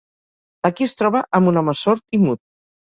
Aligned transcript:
Aquí 0.69 0.87
es 0.87 0.97
troba 1.03 1.23
amb 1.41 1.53
un 1.55 1.63
home 1.65 1.79
sord 1.85 2.07
i 2.21 2.25
mut. 2.27 2.47